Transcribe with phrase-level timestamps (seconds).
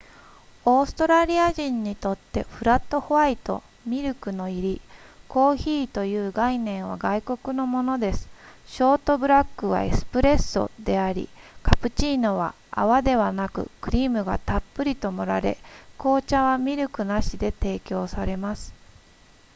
[0.65, 4.81] オーストラリア人にとってフラットホワイトミルクの入り
[5.27, 8.27] コーヒーという概念は外国のものです
[8.65, 11.29] ショートブラックはエスプレッソであり
[11.61, 15.59] カプチーノは泡ではなくクリームがたっぷりと盛られ
[15.99, 18.73] 紅茶はミルクなしで提供されます